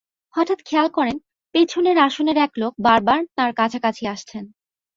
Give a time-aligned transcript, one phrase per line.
[0.33, 1.17] হঠাৎ খেয়াল করেন,
[1.55, 4.43] পেছনের আসনের এক লোক বারবার তাঁর কাছাকাছি আসছেন।